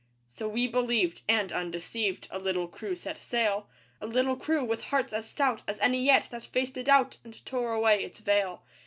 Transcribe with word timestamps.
So 0.27 0.47
we 0.49 0.67
believed. 0.67 1.21
And, 1.29 1.51
undeceived, 1.51 2.27
A 2.31 2.39
little 2.39 2.67
crew 2.67 2.95
set 2.95 3.19
sail; 3.21 3.69
A 4.01 4.07
little 4.07 4.35
crew 4.35 4.65
with 4.65 4.85
hearts 4.85 5.13
as 5.13 5.29
stout 5.29 5.61
As 5.67 5.79
any 5.79 6.03
yet 6.03 6.27
that 6.31 6.41
faced 6.43 6.75
a 6.77 6.83
doubt 6.83 7.19
And 7.23 7.45
tore 7.45 7.73
away 7.73 8.03
its 8.03 8.19
veil. 8.19 8.63